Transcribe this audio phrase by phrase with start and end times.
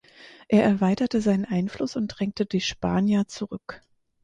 [0.47, 3.83] Er erweiterte seinen Einfluss und drängte die Spanier zurück.